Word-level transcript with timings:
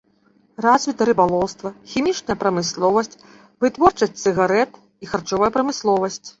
Развіта 0.65 1.05
рыбалоўства, 1.09 1.69
хімічная 1.91 2.37
прамысловасць, 2.43 3.19
вытворчасць 3.67 4.19
цыгарэт 4.27 4.71
і 5.05 5.15
харчовая 5.15 5.51
прамысловасць. 5.61 6.23